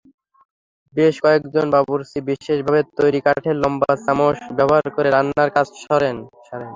[0.95, 6.17] বেশ কয়েকজন বাবুর্চি বিশেষভাবে তৈরি কাঠের লম্বা চামচ ব্যবহার করে রান্নার কাজ সারেন।